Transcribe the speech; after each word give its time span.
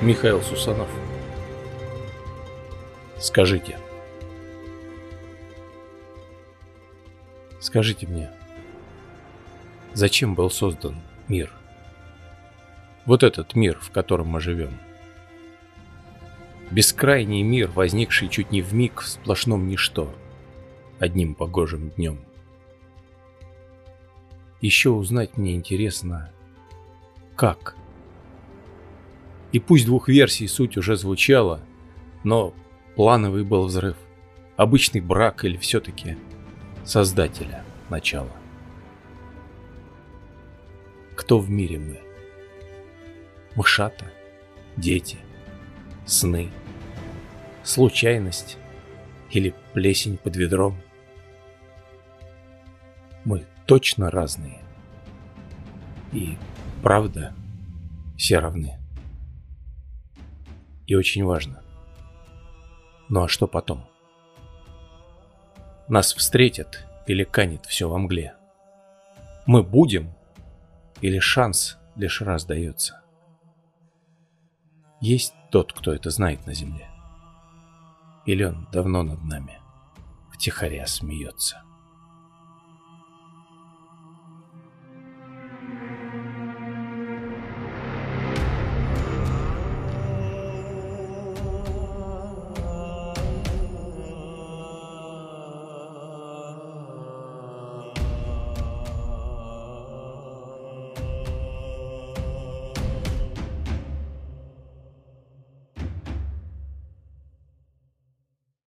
Михаил 0.00 0.40
Сусанов. 0.42 0.88
Скажите. 3.18 3.80
Скажите 7.58 8.06
мне, 8.06 8.30
зачем 9.94 10.36
был 10.36 10.50
создан 10.50 11.02
мир? 11.26 11.50
Вот 13.06 13.24
этот 13.24 13.56
мир, 13.56 13.76
в 13.80 13.90
котором 13.90 14.28
мы 14.28 14.40
живем. 14.40 14.78
Бескрайний 16.70 17.42
мир, 17.42 17.68
возникший 17.68 18.28
чуть 18.28 18.52
не 18.52 18.62
в 18.62 18.72
миг 18.72 19.00
в 19.00 19.08
сплошном 19.08 19.66
ничто, 19.66 20.14
одним 21.00 21.34
погожим 21.34 21.90
днем. 21.90 22.20
Еще 24.60 24.90
узнать 24.90 25.36
мне 25.36 25.56
интересно, 25.56 26.30
как? 27.34 27.74
И 29.52 29.60
пусть 29.60 29.86
двух 29.86 30.08
версий 30.08 30.46
суть 30.46 30.76
уже 30.76 30.96
звучала, 30.96 31.60
но 32.24 32.54
плановый 32.96 33.44
был 33.44 33.66
взрыв. 33.66 33.96
Обычный 34.56 35.00
брак 35.00 35.44
или 35.44 35.56
все-таки 35.56 36.16
Создателя 36.88 37.64
начала. 37.90 38.32
Кто 41.14 41.38
в 41.38 41.50
мире 41.50 41.78
мы? 41.78 42.00
Мышата? 43.54 44.06
Дети? 44.78 45.18
Сны? 46.06 46.48
Случайность? 47.62 48.56
Или 49.30 49.54
плесень 49.74 50.16
под 50.16 50.36
ведром? 50.36 50.80
Мы 53.26 53.44
точно 53.66 54.10
разные. 54.10 54.62
И 56.14 56.38
правда, 56.82 57.34
все 58.16 58.38
равны. 58.38 58.78
И 60.88 60.94
очень 60.94 61.22
важно. 61.22 61.62
Ну 63.10 63.22
а 63.22 63.28
что 63.28 63.46
потом? 63.46 63.86
Нас 65.86 66.14
встретят 66.14 66.86
или 67.06 67.24
канет 67.24 67.66
все 67.66 67.88
во 67.88 67.98
мгле? 67.98 68.34
Мы 69.46 69.62
будем 69.62 70.14
или 71.02 71.18
шанс 71.18 71.78
лишь 71.94 72.22
раз 72.22 72.46
дается? 72.46 73.02
Есть 75.02 75.34
тот, 75.50 75.74
кто 75.74 75.92
это 75.92 76.08
знает 76.08 76.46
на 76.46 76.54
земле? 76.54 76.88
Или 78.24 78.44
он 78.44 78.66
давно 78.72 79.02
над 79.02 79.22
нами 79.24 79.60
втихаря 80.32 80.86
смеется? 80.86 81.62